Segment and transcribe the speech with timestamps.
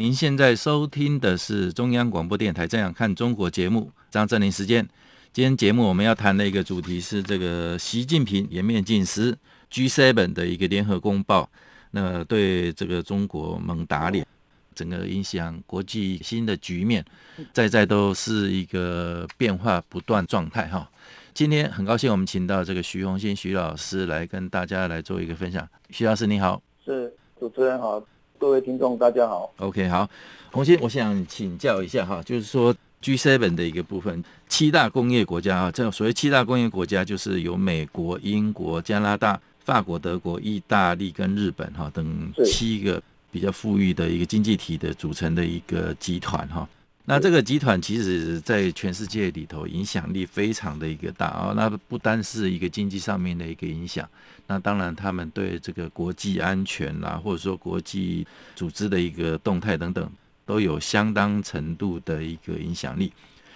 [0.00, 4.88] 您现在收听的是中央广播电台《这样看中国》节目，张正霖时间。
[5.32, 9.36] 今天节目我们要谈的一个主题是这个习近平颜面尽失
[9.68, 11.50] G7 的一个联合公报，
[11.90, 14.24] 那对这个中国猛打脸，
[14.72, 17.04] 整个影响国际新的局面，
[17.52, 20.88] 在在都是一个变化不断状态哈。
[21.34, 25.68] 今天很高兴我们请到这个徐浤馨徐老师来跟大家来做一个分享。
[25.90, 28.00] 徐老师你好，是主持人好。
[28.38, 29.52] 各位听众，大家好。
[29.58, 30.08] OK，好，
[30.52, 46.68] 洪欣，我想请教一下哈，就是说 G7 的一个部分，七大工业国家啊，这所谓七大工业国家，就是由美国、英国、加拿大、法国、德国、意大利跟日本哈等七个比较富裕的一个经济体的组成的一个集团哈。
[47.10, 51.54] 那这个集团其实，在全世界里头影响力非常的一个大啊。
[51.56, 54.06] 那不单是一个经济上面的一个影响，
[54.46, 60.06] 那当然他们对这个国际安全啦，或者说国际组织的一个动态等等，
[60.44, 63.10] 都有相当程度的一个影响力。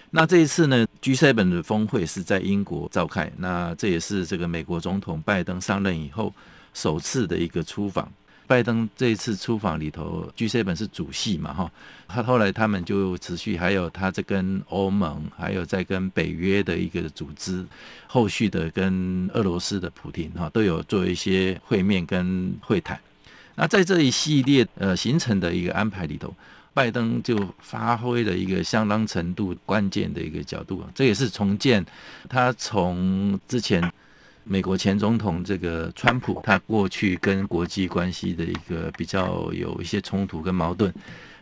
[0.08, 6.32] 那这一次呢，G7 的峰会是在英国召开，那这也是这个美国总统拜登上任以后
[6.72, 8.10] 首次的一个出访。
[8.52, 11.72] 拜登这一次出访里头，G7 是主席嘛，哈，
[12.06, 17.64] 他后来他们就持续，还有他在跟欧盟，还有在跟北约的一个组织，
[18.06, 23.00] 后续的跟俄罗斯的普丁哈，都有做一些会面跟会谈。
[23.54, 26.34] 那在这一系列呃行程的一个安排里头，
[26.74, 31.82] 拜登就发挥了一个相当程度关键的一个角度，这也是重建
[32.28, 33.90] 他从之前。
[34.44, 40.92] 美国前总统这个川普，他过去跟国际关系的一个比较有一些冲突跟矛盾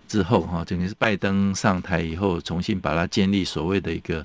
[0.07, 4.25] 之后，哈，整个是拜登上台以后，重新把它建立所谓的一个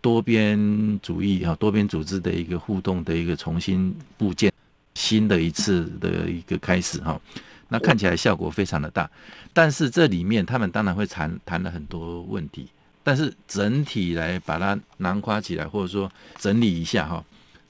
[0.00, 4.52] 多边主义哈，多边组织的一个互动的一个重新构建，
[4.94, 7.20] 新的一次的一个开始哈。
[7.68, 9.10] 那看起来效果非常的大，
[9.52, 12.68] 但是这里面他们当然会谈谈了很多问题，
[13.02, 17.22] 但是整体来把它囊括起来，或者说整理一下哈。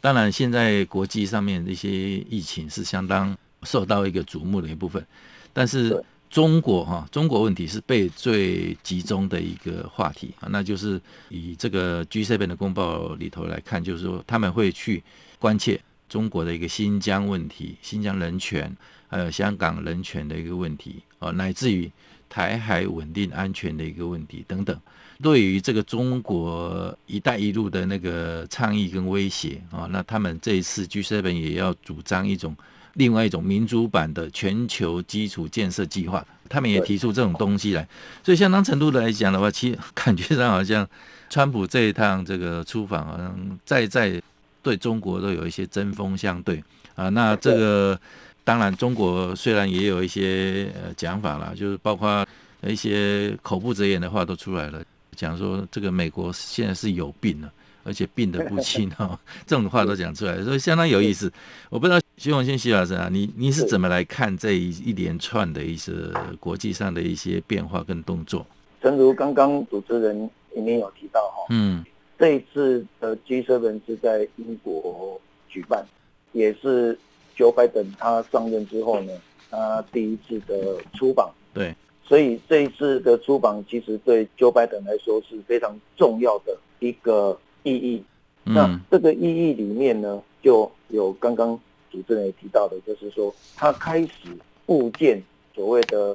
[0.05, 5.03] 当然，现在国际上面的一些疫情是相当受到一个瞩目的一部分，
[5.51, 11.01] 但是中国哈，中国问题是被最集中的一个话题啊，那就是
[11.31, 15.03] 以这个 G7 的公报里头来看，就是说他们会去
[15.39, 18.77] 关切中国的一个新疆问题、新疆人权，
[19.09, 21.91] 还有香港人权的一个问题啊，乃至于
[22.29, 24.79] 台海稳定安全的一个问题等等。
[25.23, 32.55] 对于这个中国“一带一路”的那个倡议跟威胁啊，那他们这一次 G7 也要主张一种
[32.95, 37.87] 另外一种民主版的全球基础建设计划，他们也提出这种东西来。
[38.23, 40.87] 所以相当程度来讲的话，其实 感觉上好像
[41.31, 44.21] 川普这一趟这个出访，好像在在
[44.63, 46.63] 对中国都有一些针锋相对
[46.95, 47.09] 啊。
[47.09, 47.99] 那这个
[48.43, 52.27] 当然，中国虽然也有一些呃讲法啦，就是包括
[52.67, 54.83] 一些口不择言的话都出来了。
[55.15, 57.53] 讲说这个美国现在是有病了，
[57.83, 61.33] 而且病得不轻哈， 这种话都讲出来，所以相当有意思。
[61.71, 65.93] 我不知道徐永新徐老师啊，你你是怎么来看这一一连串的一些
[66.41, 68.47] 国际上的一些变化跟动作？
[68.83, 71.85] 正如刚刚主持人里面有提到哈，嗯，
[72.19, 75.85] 这一次的 G7 是在英国举办，
[76.33, 76.99] 也是
[77.37, 79.13] Joe Biden 他上任之后呢，
[79.51, 81.75] 他第一次的出访，对。
[82.07, 88.05] 所以这一次的出访，其实对 Joe Biden 来说是非常重要的一个意义。
[88.45, 91.59] 嗯、那这个意义里面呢，就有刚刚
[91.91, 95.23] 主持人也提到的，就是说他开始构建
[95.55, 96.15] 所谓的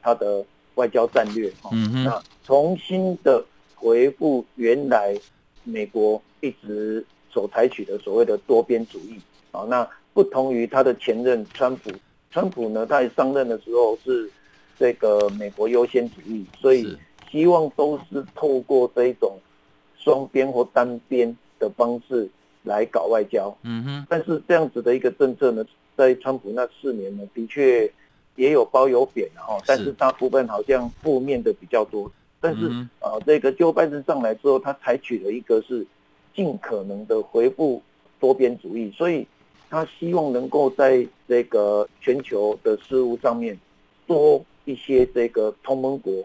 [0.00, 0.44] 他的
[0.76, 1.52] 外交战略。
[1.72, 2.04] 嗯哼。
[2.04, 3.44] 那重新的
[3.74, 5.18] 回复原来
[5.64, 9.18] 美国一直所采取的所谓的多边主义。
[9.50, 11.90] 啊，那不同于他的前任川普，
[12.30, 14.30] 川普呢，他上任的时候是。
[14.78, 16.96] 这个美国优先主义，所以
[17.30, 19.38] 希望都是透过这一种
[19.98, 22.28] 双边或单边的方式
[22.62, 23.56] 来搞外交。
[23.62, 24.06] 嗯哼。
[24.08, 25.64] 但是这样子的一个政策呢，
[25.96, 27.90] 在川普那四年呢，的确
[28.36, 29.58] 也有褒有贬哈。
[29.66, 32.10] 但是大部分好像负面的比较多。
[32.40, 32.66] 但是
[33.00, 35.86] 啊，这个 Joe Biden 上来之后，他采取了一个是
[36.34, 37.82] 尽可能的回复
[38.20, 39.26] 多边主义，所以
[39.70, 43.58] 他希望能够在这个全球的事务上面
[44.06, 44.44] 多。
[44.64, 46.24] 一些这个同盟国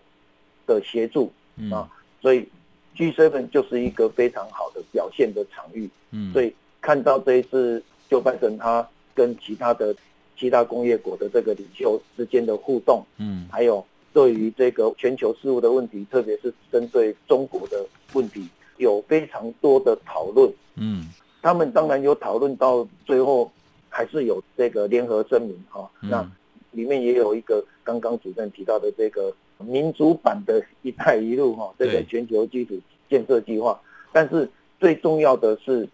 [0.66, 1.90] 的协助、嗯、啊，
[2.22, 2.48] 所以
[2.96, 5.90] G7 就是一个非常好的表现的场域。
[6.12, 9.96] 嗯，所以看到这一次就拜登他跟其他的
[10.38, 18.48] 其他工业国的这个领袖之间的互动，嗯，还有对于这个全球事务的问题，特别是针对中国的问题，
[18.78, 20.52] 有非常多的讨论。
[20.76, 21.10] 嗯，
[21.42, 23.52] 他们当然有讨论到最后，
[23.90, 25.90] 还是有这个联合声明哈。
[26.00, 26.30] 那
[26.72, 32.80] 里面也有一个刚刚主任提到的这个民主版的一带一路哈，这个全球基础
[33.10, 33.80] 建设计划。
[34.12, 34.50] 但是
[34.80, 35.88] 最重要的是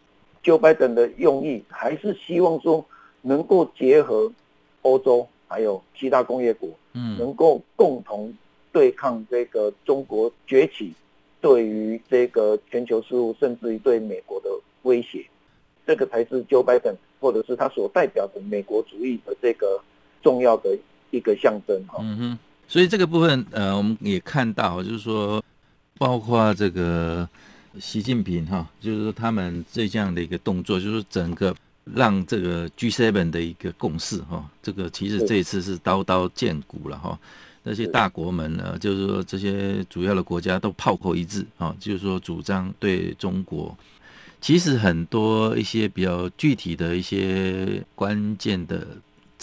[0.43, 2.85] ，Joe Biden 的用意还是希望说
[3.21, 4.31] 能够结合
[4.81, 8.33] 欧洲还有其他工业国，嗯，能够共同
[8.71, 10.93] 对抗这个中国崛起
[11.41, 14.49] 对于这个全球事务，甚至于对美国的
[14.83, 15.25] 威胁。
[15.87, 19.81] 这个才是 Joe Biden 或者是他所代表的美国主义的这个。
[20.25, 20.75] 重要的
[21.11, 25.39] 一个象征哈，嗯哼，所以这个部分呃，我们也看到，就是说，
[25.99, 27.29] 包括这个
[27.79, 31.55] 习近平哈，就是说他们这样的一个动作，就是整个
[31.93, 37.19] 让这个 G7 的一个共识哈，这个其实这一次是刀刀见骨了哈，
[37.61, 43.77] 那些大国们呢，就是说这些主要的国家都炮口一致啊，就是说主张对中国，
[44.41, 48.87] 其实很多一些比较具体的一些关键的。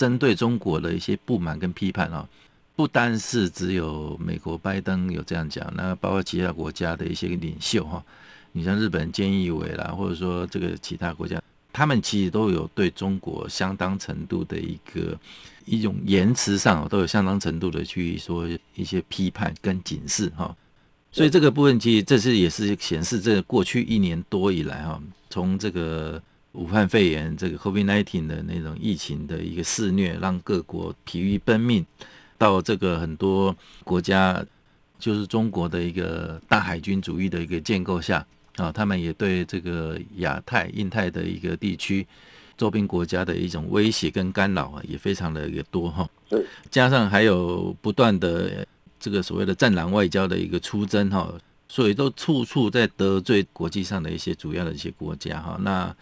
[0.02, 2.28] 针对中国的一些不满跟批判啊，
[2.74, 8.04] 不单是只有美国拜登有这样讲，那包括其他国家的一些领袖哈，
[8.50, 11.40] 你像日本菅义伟啦，或者说这个其他国家，
[11.72, 15.16] 他们其实都有对中国相当程度的一个
[15.66, 20.52] 一种言辞上都有相当程度的去说一些批判跟警示哈，
[21.12, 25.00] 所以这个部分其实这是也是显示这个过去一年多以来哈，
[25.30, 26.20] 从这个。
[26.52, 31.84] 武汉肺炎这个 COVID-19 的那种疫情的一个肆虐，让各国疲于奔命，
[32.36, 34.44] 到这个很多国家，
[34.98, 38.26] 就是中国的一个大海军主义的一个建构下
[38.56, 42.06] 啊，他们也对这个亚太、印太的一个地区
[42.56, 46.08] 周边国家的一种威胁跟干扰啊，也非常的一个多哈。
[46.70, 48.66] 加上还有不断的
[49.00, 51.32] 这个所谓的战狼外交的一个出征哈，
[51.66, 55.58] 所以都处处在得罪国际上的一些主要的一些国家哈。
[55.62, 55.96] 那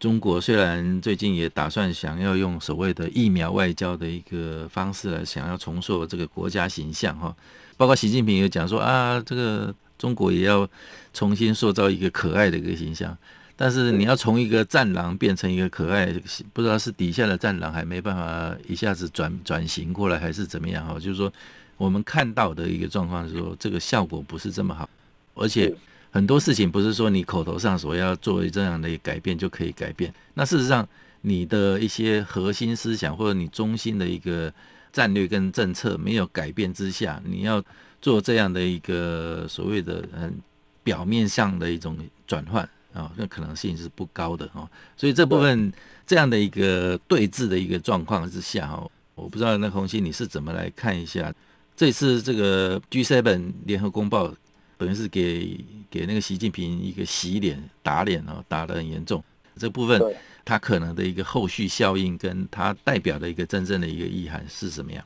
[0.00, 7.36] 中国虽然最近也打算想要用所谓的疫苗外交的一个方式来想要重塑这个国家形象哈，
[7.76, 10.66] 包括习近平也讲说啊，这个中国也要
[11.12, 13.14] 重新塑造一个可爱的一个形象，
[13.54, 16.06] 但是你要从一个战狼变成一个可爱，
[16.54, 20.94] 不知道是底下的战狼还没办法一下子转转型过来，还是怎么样哈？
[20.94, 21.30] 就是说
[21.76, 24.88] 我们看到的一个状况是说，这个效果不是这么好，
[25.34, 25.70] 而且。
[26.12, 30.12] 很多事情不是说你口头上所要做这样的改变就可以改变。
[30.34, 30.86] 那事实上，
[31.20, 34.52] 你的一些核心思想或者你中心的一个
[34.92, 37.62] 战略跟政策没有改变之下，你要
[38.02, 40.34] 做这样的一个所谓的嗯
[40.82, 41.96] 表面上的一种
[42.26, 44.68] 转换啊，那可能性是不高的哦。
[44.96, 45.72] 所以这部分
[46.06, 51.32] 这样的一个对峙的一个状况之下哦，我不知道那红星你是怎么来看一下
[51.76, 54.34] 这次这个 G7 联合公报。
[54.80, 59.22] 等于是给给那个习近平一个洗脸打脸哦，打得很严重。
[59.58, 60.00] 这部分
[60.42, 65.04] 他可能的一个后续效应，跟他代表的一个真正的一个意涵是什么样？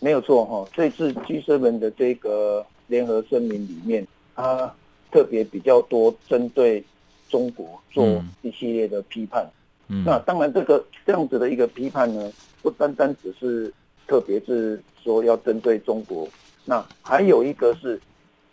[0.00, 4.06] 没有错哈，这次 G7 的这个联合声明里面，
[4.36, 4.70] 他
[5.10, 6.84] 特别比较多针对
[7.30, 9.48] 中国做一系列的批判。
[9.88, 13.72] 嗯，那当然这个这样子的一个批判呢，不单单只是
[14.06, 16.28] 特别是说要针对中国，
[16.66, 17.98] 那还有一个是。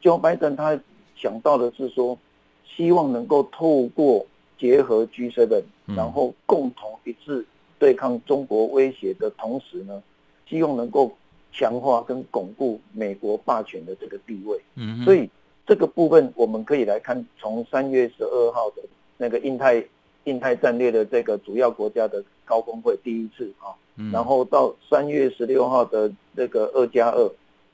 [0.01, 0.79] Joe Biden 他
[1.15, 2.17] 想到的是说，
[2.65, 4.25] 希望能够透过
[4.58, 7.46] 结合 G7，然后共同一致
[7.77, 10.01] 对抗中国威胁的同时呢，
[10.48, 11.15] 希望能够
[11.51, 14.60] 强化跟巩固美国霸权的这个地位。
[14.75, 15.29] 嗯，所以
[15.67, 18.81] 这个部分我们可以来看，从三月十二号的
[19.17, 19.84] 那个印太
[20.24, 23.77] 印太战略的这个主要国家的高峰会第一次啊，
[24.12, 27.31] 然后到三月十六号的那个二加二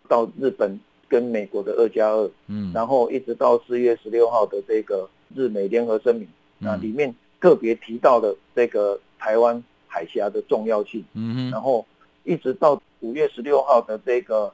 [0.10, 0.78] 到日本。
[1.10, 6.28] 跟美国的二加二，嗯，然后一直到四月十六号的这个日美联合声明，
[6.60, 11.86] 那里面特别提到了这个台湾海峡的重要性，嗯，然后
[12.24, 14.54] 一直到五月十六号的这个，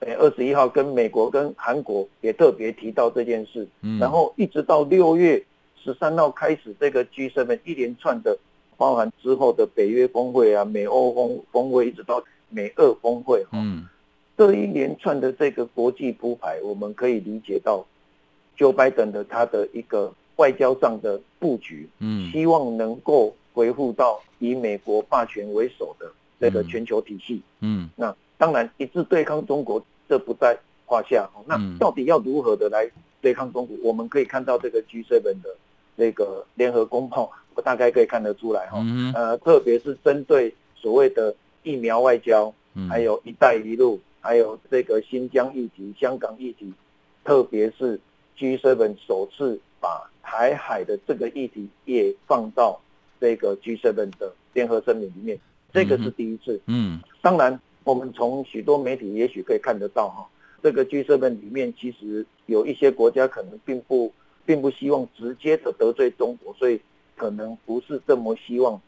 [0.00, 5.42] 呃，二十一号跟美国跟韩国也特别提到这件事，嗯，然后一直到六月
[5.82, 8.36] 十三号开始这个 G7 一连串的，
[8.76, 13.88] 包含之后的北约峰会啊、美欧峰峰会，一直到美俄峰会，嗯。
[14.36, 17.84] 这一连串的这个国际铺排，我们可以理解到
[18.56, 26.10] ，Joe Biden 的他的一个外交上的布局，嗯，希望能够恢复到以美国霸权为首的
[26.40, 31.28] 这个全球体系，嗯，那当然一致对抗中国，这不在话下。
[31.46, 33.76] 那到底要如何的来对抗中国？
[33.82, 35.56] 我们可以看到这个 G7 的
[35.96, 38.82] 这个联合公报，我大概可以看得出来哈。
[39.14, 42.52] 呃，特别是针对所谓的疫苗外交，
[42.88, 46.72] 还有一带一路，还有这个新疆议题、香港议题，
[47.22, 48.00] 特别是
[48.38, 52.80] G7 首次把台海的这个议题也放到
[53.20, 55.38] 这个 G7 的联合声明里面，
[55.74, 56.58] 这个是第一次。
[56.64, 57.60] 嗯，当然。
[57.84, 60.24] 我们从许多媒体也许可以看得到哈，
[60.62, 64.12] 这个 G7 里面其实有一些国家可能并不
[64.46, 66.80] 并不希望直接的得罪中国，所以
[67.16, 68.80] 可能不是这么希望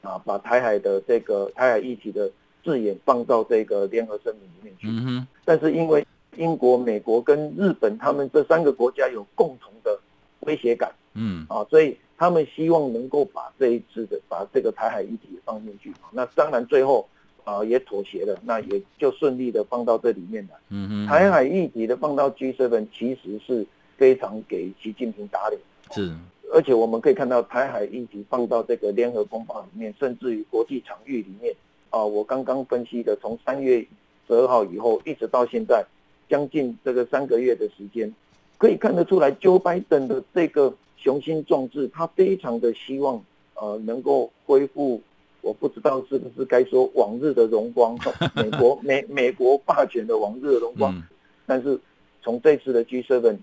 [0.00, 2.28] 啊把台海的这个台海议题的
[2.64, 4.88] 字眼放到这个联合声明里面去。
[4.88, 5.26] 嗯。
[5.44, 9.98] 但是因为英国、美国跟日本他们这三个国家有共同的
[10.40, 15.92] 威胁感，嗯啊，所以他们希望能够把这一次的把这个台海议题放进去。
[16.10, 17.08] 那当然最后。
[17.44, 20.54] 啊，也妥协了，那也就顺利的放到这里面来。
[20.68, 23.66] 嗯嗯，台海议题的放到 G7，其实是
[23.96, 25.60] 非常给习近平打脸。
[25.90, 26.14] 是，
[26.54, 31.52] 而且我们可以看到台海议题放到这个联合公报里面，甚至于国际场域里面。
[31.92, 33.86] 啊，我刚刚分析的，从三月
[34.26, 35.84] 十二号以后，一直到现在，
[36.28, 38.12] 将近这个三个月的时间，
[38.58, 43.22] 可以看得出来，Joe Biden 的这个雄心壮志，他非常的希望，
[43.54, 45.00] 呃，能够恢复。
[45.42, 47.98] 我不知道是不是该说往日的荣光，
[48.36, 51.02] 美国美美国霸权的往日的荣光，嗯、
[51.44, 51.76] 但是
[52.22, 53.36] 从这次的 G7，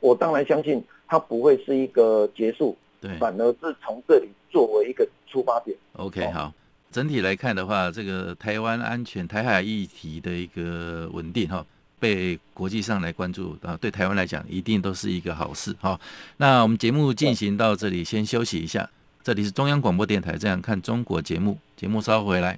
[0.00, 5.74] 我当然相信它不会是一个结束，对，反而是从这里作为一个出发点。
[5.94, 6.52] OK，好，
[6.94, 11.66] 整体来看的话，这个台湾安全、台海议题的一个稳定哈，
[11.98, 15.98] 被国际上来关注啊，对台湾来讲一定都是一个好事哈。
[16.36, 18.88] 那我们节目进行到这里，先休息一下。
[19.24, 22.56] 这里是中央广播电台《这样看中国》节目，节目稍回来。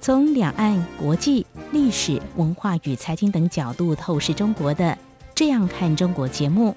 [0.00, 4.84] 从两岸、国际、历史文化与财经等角度透视中国的
[5.32, 6.76] 《这样看中国》节目，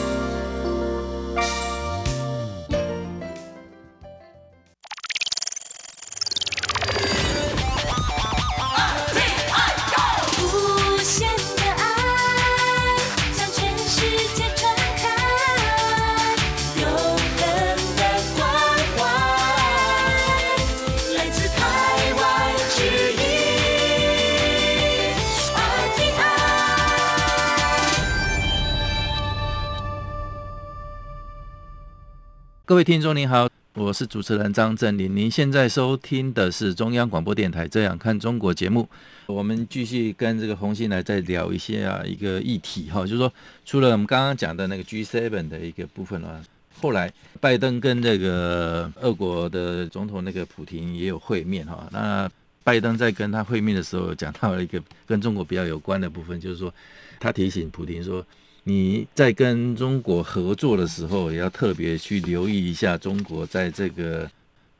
[32.71, 35.13] 各位听众您好，我是主持人张振林。
[35.13, 38.87] 您现在收听的是中央广播电台《这样看中国》节目。
[39.25, 43.33] 我们继续跟这个鸿馨来再聊一些啊一个议题哈，就是说
[43.65, 46.41] 除了我们刚刚讲的那个 G7 的一个部分啊，
[46.79, 47.11] 后来
[47.41, 51.89] 拜登跟这个俄国的总统那个普廷也有会面哈。
[51.91, 52.31] 那
[52.63, 56.73] 拜登在跟他会面的时候，讲到了一个跟中国比较有关的部分，就是说
[57.19, 58.25] 他提醒普廷说。
[58.63, 64.29] 你在跟中国合作的时候，也要特别去留意一下中国在这个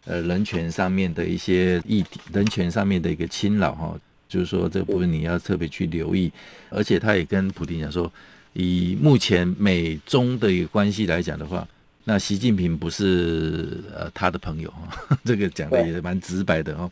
[0.06, 6.32] 呃人权上面的一些议题，人权上面的一个侵扰哈，就是说这部分你要特别去留意。
[6.70, 8.12] 而且他也跟普京讲说，
[8.54, 11.68] 以目前美中的一个关系来讲的话，
[12.04, 14.94] 那习近平不是呃他的朋友啊，
[15.26, 16.92] 这个讲的也蛮直白的哦。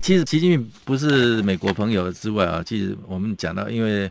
[0.00, 4.10] 其实习近平不是美国朋友之外啊，其实我们讲到，因为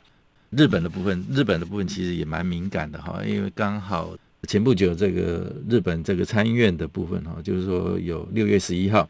[0.58, 4.16] 日本的部分，日本的部分其实也蛮敏感的哈，因为刚好
[4.48, 9.10] 前不久这个日本这个参议院的部分哈，就是说有六月十一号，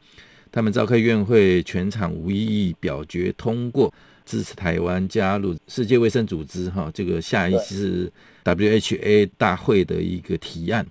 [0.52, 3.94] 他们召开院会，全场无异议表决通过
[4.26, 8.12] 支持台湾加入世界卫生组织哈，这个下一次
[8.44, 10.86] WHA 大会的一个提案。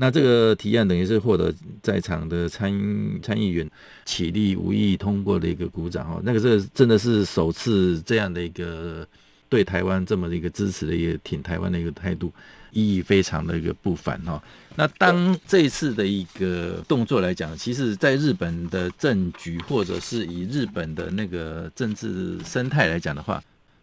[0.00, 2.72] 那这个提案等于是获得在场的参
[3.20, 3.68] 参议员
[4.04, 9.04] 起立无异议通过的一个鼓掌哦，那个是真的是首次这样的一个
[9.48, 12.32] 对台湾这么一个支持的一个挺台湾的一个态度，
[12.70, 14.42] 意义非常的一个不凡哈。
[14.76, 23.42] 那当这一次的一个动作来讲，其实在日本的政局或者是以日本的那个政治生态来讲的话，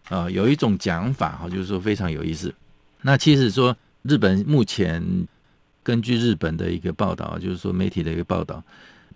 [0.10, 2.54] 啊，有一种讲法哈，就是说非常有意思。
[3.02, 5.28] 那其实说日本目前。
[5.86, 8.64] 根据日本的一个报道，就是说媒体的一个报道，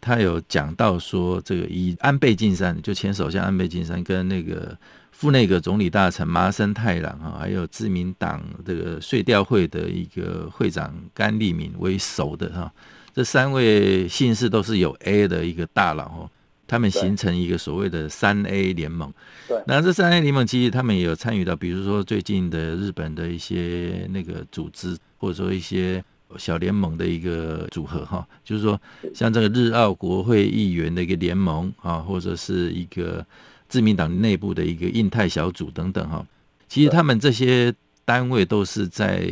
[0.02, 4.78] 他有讲到说，这个以安倍晋三就前首相安倍晋三跟那个
[5.12, 12.72] 副内阁总理大臣麻生太郎啊，还有自民党这个税调会的一个会长甘利明为首的哈，
[13.14, 16.30] 这三位姓氏都是有 A 的一个大佬哦，
[16.66, 19.14] 他们形成一个所谓的三 A 联盟。
[19.48, 26.04] 对，那这三 A 联盟其实他们也有参与到，比如说最近的日本的一些那个组织，或者说一些。
[26.38, 28.80] 小联盟的一个组合哈，就是说
[29.14, 33.26] 像这个日澳国会议员的一个联盟啊，或者是一个
[33.68, 36.26] 自民党内部的一个印太小组等等哈，
[36.68, 37.74] 其实他们这些
[38.06, 39.28] 单位都是在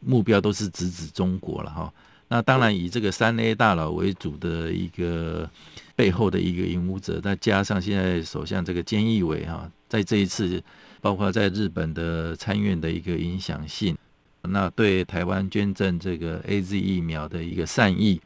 [0.00, 1.92] 目标都是直指中国了哈。
[2.28, 5.48] 那当然以这个三 A 大佬为主的一个
[5.96, 10.62] 背后的一个引武者，再加上现在首相这个菅义伟哈，在这一次
[11.00, 13.96] 包括在日本的参院的一个影响性。
[14.42, 18.20] 那对台湾捐赠这个 AZ 疫苗的一个善意，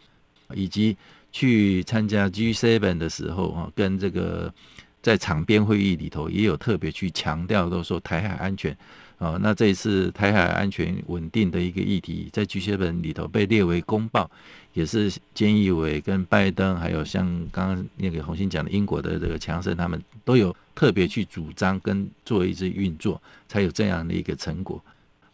[0.54, 0.96] 以及
[1.32, 4.52] 去参加 G7 的时候啊，跟这个
[5.00, 8.76] 在场边会议里头也有特别去强调，都说台海安全
[9.18, 9.38] 啊。
[9.40, 14.30] 那这一次台海安全稳定的一个议题，在 G7 里头被列为公报，
[14.74, 24.82] 也是菅义伟跟拜登，还有像刚刚那个红星讲的英国的这个强生，他们都有特别去主张跟做一次运作，才有这样的一个成果。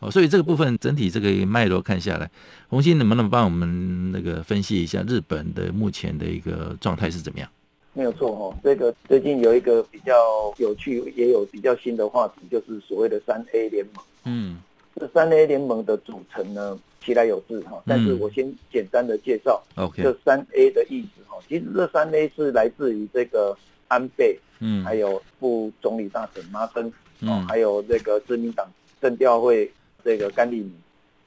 [0.01, 2.31] 哦，所以这个部分整体这个脉络看下来，
[2.69, 7.49] 红星能不能帮我们那个分析一下日本的目前的一个状态是怎么样？
[7.95, 10.15] 没有错哦，这个最近有一个比较
[10.59, 14.05] 有趣，也有比较新的话题，就是所谓的三 A 联盟。
[14.23, 14.59] 嗯，
[14.95, 19.61] 这三 A 联盟的组成呢，其来有致哈，但是我先简单的介绍。
[19.75, 23.57] OK，这三 A 的意思哈，其实这三 A 是来自于这个
[23.89, 28.65] 安倍，嗯，还有副总理大臣麻生，嗯，还有这个自民党
[29.03, 29.69] 政调会。
[30.05, 30.73] 这个甘利明，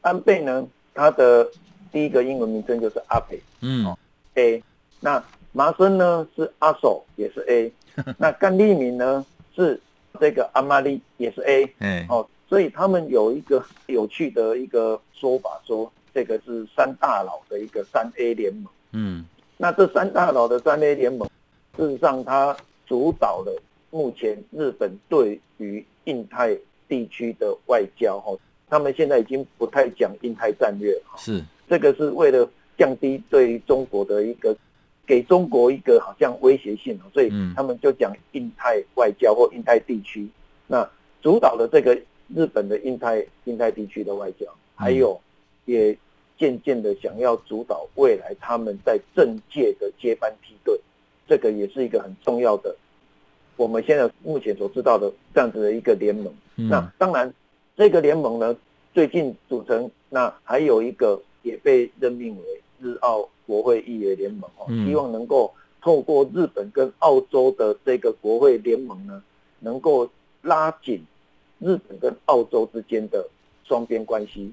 [0.01, 1.49] 安倍呢，他的
[1.91, 3.95] 第一个英文名称就是阿培，嗯
[4.35, 4.63] ，A。
[4.99, 7.71] 那麻生呢是阿首，也是 A。
[8.17, 9.79] 那甘利明呢是
[10.19, 11.73] 这个阿玛利，也是 A。
[11.79, 18.71] 嗯，哦，所以他们有一个有趣的一个说法，说这个是三大佬的一个三 A 联盟。
[18.93, 19.25] 嗯，
[19.57, 21.29] 那这三大佬的三 A 联盟，
[21.77, 22.55] 事实上它
[22.87, 26.57] 主导了目前日本对于印太
[26.87, 28.33] 地区的外交，哈。
[28.71, 34.55] 他们现在已经不太讲印太战略，是这个是为了降低对中国的一个，
[35.05, 40.25] 给中国一个好像威胁性，所以他们就讲印太外交或印太地区。
[40.67, 40.89] 那
[41.21, 41.93] 主导了这个
[42.33, 45.19] 日本的印太印太地区的外交，还有
[45.65, 45.93] 也
[46.37, 50.79] 渐渐的想要主导未来他们在政界的接班梯队，
[51.27, 52.73] 这个也是一个很重要的，
[53.57, 56.33] 我们现在目前所知道的这样子的一个联盟。
[56.55, 57.29] 那当然。
[57.77, 58.55] 这个联盟呢，
[58.93, 69.23] 最近组成，那还有一个也被任命为日澳国会议员联盟哦，希望能够透过日本跟澳洲的这个国会联盟呢，
[69.59, 70.07] 能够
[70.41, 71.03] 拉紧
[71.59, 73.25] 日本跟澳洲之间的
[73.63, 74.51] 双边关系。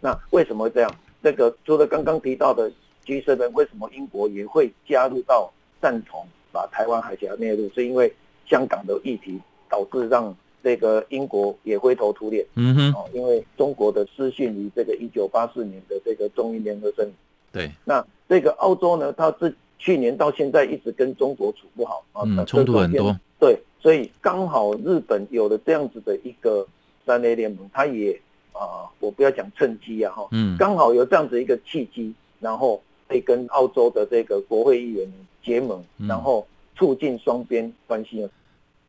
[0.00, 0.90] 那为什么会这样？
[1.22, 2.70] 这个除了刚刚提到的
[3.04, 5.52] G7，为什么英国也会加入到
[5.82, 7.68] 赞同把台湾海峡列入？
[7.74, 8.14] 是因为
[8.46, 10.34] 香港的议题导致让。
[10.62, 17.14] 这个英国也灰头土脸，嗯哼，哦，因为中国的失信于这个一九八四年的这个中英联合声明，
[17.52, 26.66] 对，那这个澳洲呢，它是去年到现在一直跟中国处不好啊，嗯，冲突很多，对，所以刚好日本有了这样子的一个
[27.06, 28.12] 三 A 联盟，它也
[28.52, 35.10] 啊，我不要讲趁机啊，哈，嗯，刚好有这样子一个契机，然后可以跟澳洲的这个国会议员
[35.42, 36.46] 结盟，然后
[36.76, 38.28] 促进双边关系。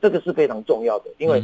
[0.01, 1.41] 这个是非常重要的，因为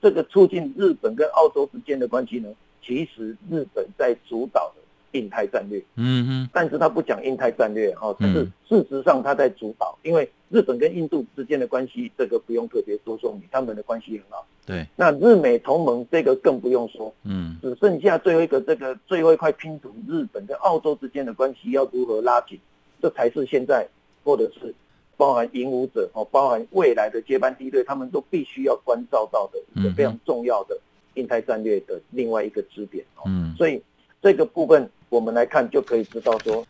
[0.00, 2.48] 这个促进日本跟澳洲之间的关系呢，
[2.82, 4.82] 其实日本在主导的
[5.18, 14.46] 印太战略，嗯嗯，但是他不讲印太战略哈，但是事实上他在主导，因为日本跟印度之间的关系，这个不用特别多说明，他们的关系很好。
[14.64, 22.60] 对，那日美同盟这个更不用说，嗯，只剩下最后一个这个最后一块拼图，日本跟澳洲之间的关系要如何拉紧，
[23.00, 23.88] 这才是现在
[24.22, 24.74] 或者是
[25.18, 30.80] 包含引武者哦，包含未来的接班梯队，他们都必须要关照到的一个非常重要的
[31.12, 33.82] 印太战略的另外一个支点哦，嗯，所以
[34.22, 34.90] 这个部分。
[35.10, 36.62] 我们来看就可以知道，说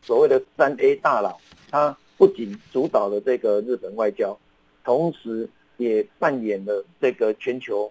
[0.00, 1.36] 所谓的三 A 大佬，
[1.72, 4.38] 他不仅主导了这个日本外交，
[4.84, 7.90] 同时也扮演了这个全球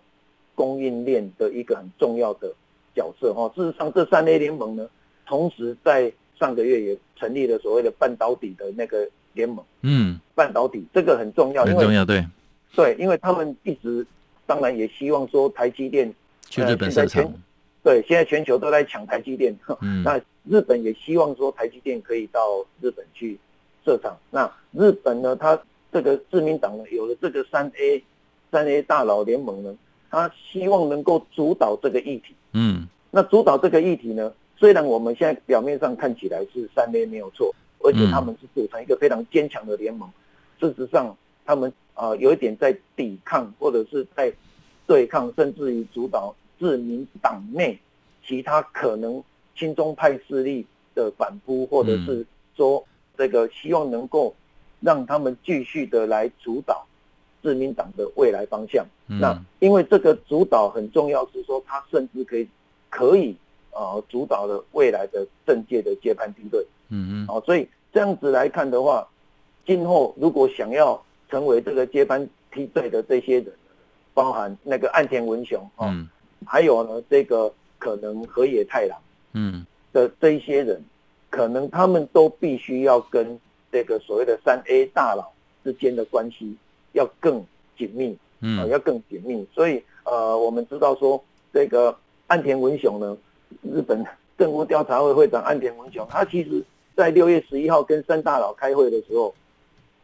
[0.55, 2.55] 供应链的一个很重要的
[2.95, 3.33] 角色。
[3.33, 4.89] 哈，事实上，这三 A 联盟呢，
[5.25, 9.05] 同时在上个月也成立了所谓的半导体的那个
[9.39, 9.63] 联盟。
[9.81, 12.25] 嗯，半导体这个很重要，很重要，对，
[12.75, 14.05] 对，因为他们一直
[14.45, 16.13] 当然也希望说台积电
[16.49, 17.33] 去日本设厂。
[17.81, 22.41] 对，现在全球都在抢台积电，嗯， 那日本也希望说台积电可以到
[22.81, 23.39] 日本去
[23.85, 24.17] 设厂。
[24.29, 25.57] 那日本呢，他
[25.91, 28.03] 这个自民党呢，有了这个三 A
[28.51, 29.73] 三 A 大佬联盟呢，
[30.11, 32.35] 他希望能够主导这个议题。
[32.51, 40.09] 嗯，那主导这个议题呢，虽然我们现在表面上看起来是三 A 没有错，而且他们是组成一个非常坚强的联盟，
[40.59, 41.15] 事实上
[41.45, 44.31] 他们啊有一点在抵抗或者是在
[44.85, 46.35] 对抗，甚至于主导。
[46.59, 47.79] 自民党内
[48.21, 49.23] 其他可能
[49.55, 52.85] 亲中派势力的反扑，或者是说
[53.17, 54.35] 这个希望能够
[54.81, 56.85] 让他们继续的来主导
[57.41, 58.85] 自民党的未来方向。
[59.07, 62.45] 那因为这个主导很重要，是说他甚至可以
[62.89, 63.33] 可以
[63.71, 66.67] 呃主导了未来的政界的接班梯队。
[66.89, 67.27] 嗯嗯。
[67.27, 69.07] 好，所以这样子来看的话，
[69.65, 73.51] 今后如果想要成为这个接班梯队的这些人，
[74.13, 75.93] 包含那个岸田文雄啊。
[76.45, 78.97] 还有呢，这个可能河野太郎，
[79.33, 80.81] 嗯，的这一些人，
[81.29, 83.37] 可能他们都必须要跟
[83.69, 85.31] 这个所谓的三 A 大佬
[85.65, 86.55] 之间的关系
[86.93, 87.45] 要更
[87.77, 89.45] 紧密，嗯，要更紧密。
[89.53, 91.21] 所以呃，我们知道说，
[91.53, 91.95] 这个
[92.27, 93.17] 岸田文雄呢，
[93.61, 94.03] 日本
[94.37, 96.63] 政府调查会会长岸田文雄，他其实
[96.99, 99.33] 在六月十一号跟三大佬开会的时候，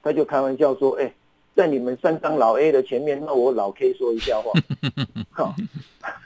[0.01, 1.13] 他就开玩笑说，哎，
[1.53, 4.53] 在你们三张老 A 的前面，那我老 K 说一下话，
[5.36, 5.53] 哈。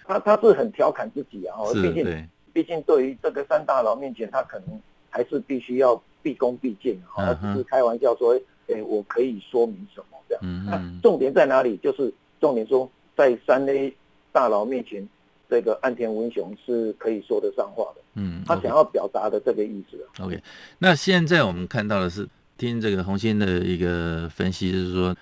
[0.05, 4.79] 他他是很调侃自己啊，毕竟毕竟对于这个三大佬面前，他可能
[5.09, 8.35] 还是必须要毕恭毕敬啊，他只是开玩笑说，
[8.67, 10.65] 哎、欸，我可以说明什么这样。
[10.67, 11.77] 那重点在哪里？
[11.77, 13.91] 就是重点说，在三 A
[14.31, 15.01] 大佬面前，
[15.49, 18.01] 这个岸田文雄是可以说得上话的。
[18.15, 19.97] 嗯，他想要表达的这个意思。
[20.23, 20.41] OK，
[20.77, 25.15] 那现在我们看到的是，听这个红星的一个分析，就是说。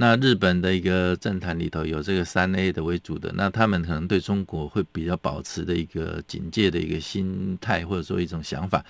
[0.00, 8.84] 那日本的一个政坛里头有这个三 A 的为主的，那他们可能对中国会比较保持的一个警戒的一个心态，或者说一种想法。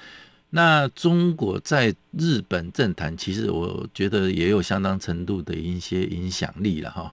[0.51, 7.11] 那中国在日本政坛，其实我觉得也有相当程度的一些影响力了哈。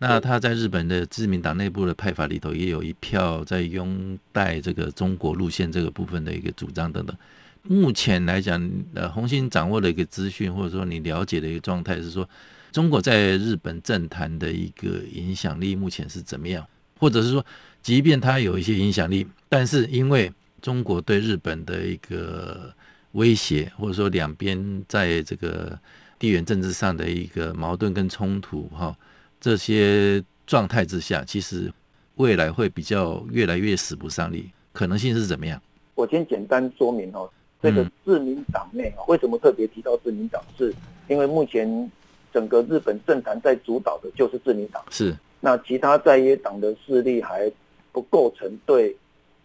[0.00, 7.16] 那他在日本的自民党内部的派法里头，也有一票在拥戴这个中国路线这个部分的一个主张等等。
[7.62, 12.28] 目前来讲，呃，红星掌握的一个资讯，或者说你了解的一个状态是说。
[12.72, 16.64] 中国在日本政坛的一个影响力目前是怎么样？
[17.00, 17.44] 或者是说，
[17.82, 20.32] 即便它有一些影响力，但是因为
[20.62, 22.72] 中国对日本的一个
[23.10, 25.76] 威胁，或者说两边在这个
[26.16, 28.96] 地缘政治上的一个矛盾跟冲突，哈，
[29.40, 31.72] 这些状态之下，其实
[32.16, 35.60] 未来会比较越来越使不上力，可能性是怎么样？
[35.94, 37.28] 我先简单说明哦，
[37.62, 40.74] 这个自民党内为什么特别提到自民党，是
[41.08, 41.90] 因为目前。
[42.32, 47.50] 整个日本政坛在主导的就是自民党，是那其他在野党的势力还
[47.90, 48.96] 不构成对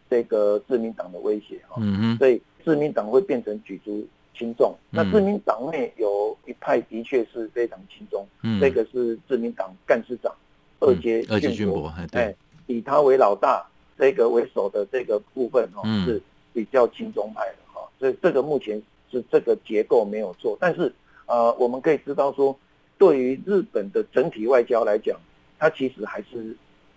[0.08, 4.76] 这个自民党的威胁哈，嗯哼，所以自民党会变成举足轻重。
[4.89, 10.34] 那自民党内有一派的确是非常亲中，嗯，这个是自民党干事长
[10.80, 12.36] 二阶二阶俊博，哎，
[12.67, 13.65] 以他为老大，
[13.98, 16.21] 这个为首的这个部分哈是
[16.54, 20.93] 比较轻中派的哈，所以这个目前是这个结构没有错，但是
[21.26, 22.58] 呃，我们可以知道说。
[22.98, 25.19] 对于日本的整体外交来讲，
[25.60, 26.56] 他其实还是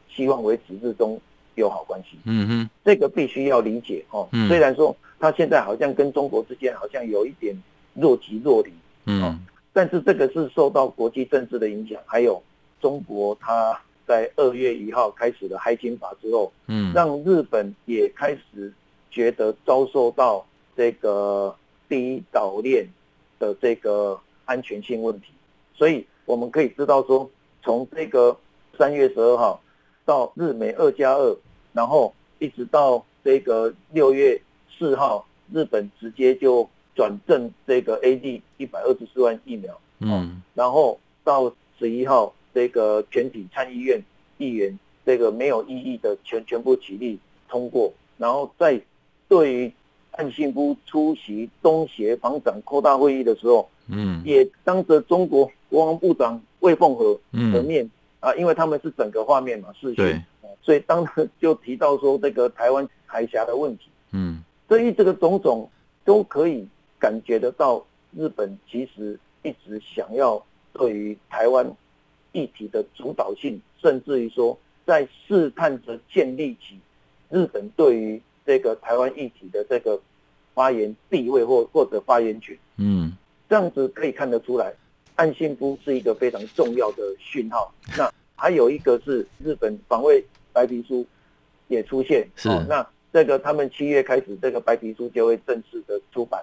[0.09, 1.20] 希望维持日中
[1.57, 2.16] 友好关系。
[2.22, 4.29] 嗯哼，这个必须要理解哦。
[4.46, 7.54] 虽然说他现在好像跟中国之间好像有一点
[7.94, 8.72] 若即若离，
[9.07, 9.38] 嗯，
[9.72, 12.42] 但是这个是受到国际政治的影响，还有
[12.81, 18.72] 中国他在二月一号开始的《海警法》之后，嗯，让日本也开始
[19.11, 21.54] 觉得遭受到这个
[21.88, 22.87] 第一岛链
[23.38, 25.26] 的这个安全性问题。
[25.74, 27.28] 所以我们可以知道说，
[27.62, 28.37] 从这个
[28.78, 29.61] 三月十二号
[30.04, 31.37] 到日美二加二，
[31.72, 34.40] 然后一直到这个六月
[34.76, 44.02] 四号，日本直接就转赠这个 A D 一百二十四万疫苗，嗯，然后到十一号，这个全体参议院
[44.38, 48.81] 议员这个没有异议的全全部起立通过，然后在
[49.28, 49.72] 对于
[50.12, 57.18] 岸信夫出席东协防长扩大会议的时候，嗯，也当着中国国防部长魏凤和
[57.52, 60.20] 的面、嗯、啊，因为他们是整个画面嘛视讯，
[60.61, 63.97] 所以当时就提到说这个台湾海峡的问题，嗯，
[64.68, 65.68] 所以这个种种
[66.04, 66.66] 都可以
[66.98, 67.85] 感觉得到，
[68.16, 71.68] 日本其实一直想要对于台湾
[72.33, 76.78] 议题的主导性，甚至于说在试探着建立起
[77.31, 80.00] 日本对于这个台湾议题的这个。
[80.54, 83.16] 发言地位或或者发言权，嗯，
[83.48, 84.74] 这样子可以看得出来，
[85.14, 87.72] 岸信夫是一个非常重要的讯号。
[87.96, 90.20] 那还有一个是日本防卫
[90.52, 91.07] 白皮书
[91.68, 92.66] 也出现，是、哦。
[92.68, 92.85] 那
[93.18, 96.40] 这个他们七月开始，这个白皮书就会正式的出版。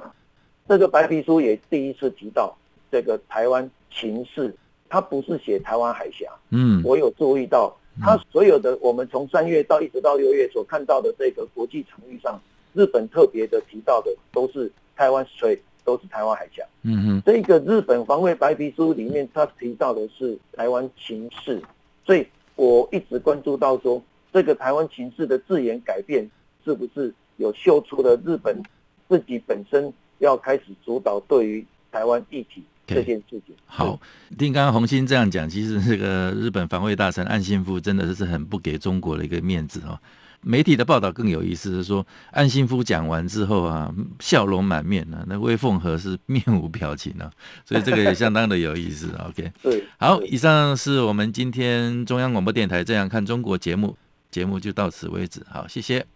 [0.67, 2.53] 这个白皮书也第一次提到
[2.91, 4.53] 这个台湾情势，
[4.89, 12.37] 它不是写台湾海峡，嗯，我有注意到，它所有的我们从三月到一直到六月所看到的这个国际场域上。
[12.73, 16.61] 日本特别的提到的都是台湾水，都是台湾海峡。
[16.81, 21.61] 嗯哼，这个日本防卫白皮书里面，它提到的是台湾情势，
[22.05, 26.29] 所以我一直关注到说，这个台湾情势的字眼改变，
[26.65, 28.61] 是不是有秀出了日本
[29.07, 33.55] 自己本身要开始主导对于台湾议题这件事情？
[33.65, 33.99] 好，
[34.37, 39.97] 听刚刚红星这样讲，其实这个日本防卫大臣岸信夫真的是很不给中国的一个面子哦。
[40.41, 47.31] 媒体的报道更有意思，是说岸信夫讲完之后啊，笑容满面啊，那魏凤和是面无表情啊，
[47.65, 49.09] 所以这个也相当的有意思。
[49.27, 53.97] OK， 对，好，以上是我们今天中央广播电台《这样看中国》节目，
[54.29, 55.43] 节目就到此为止。
[55.49, 56.05] 好，谢谢，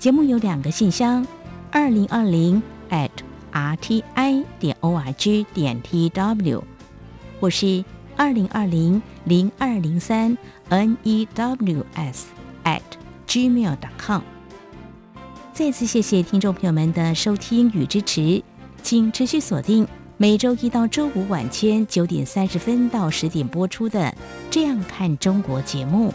[0.00, 1.26] 节目有两个信箱：
[1.70, 3.10] 二零二零 at
[3.52, 4.02] rti
[4.58, 6.62] 点 org 点 tw，
[7.38, 7.84] 或是
[8.16, 10.34] 二零二零零二零三
[10.70, 12.28] n e w s
[12.64, 12.80] at
[13.28, 13.76] gmail.
[13.76, 14.22] 点 com。
[15.52, 18.42] 再次谢谢听众朋友们的收听与支持，
[18.82, 19.86] 请持续锁定
[20.16, 24.00] 每周一到周五晚间九点三十分到十点播出的
[24.50, 26.14] 《这样看中国》节目。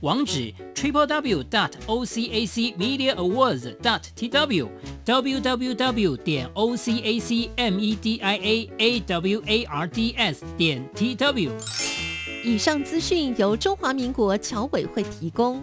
[0.00, 4.66] 网址：triple w dot o c a c media awards dot t w
[5.04, 9.42] w w w 点 o c a c m e d i a a w
[9.44, 11.50] a r d s 点 t w。
[12.42, 15.62] 以上资讯由中华民国侨委会提供。